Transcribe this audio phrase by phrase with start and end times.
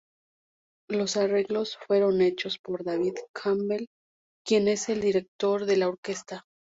[0.89, 3.85] Los arreglos fueron hechos por David Campbell,
[4.43, 6.41] quien es el director de la orquesta.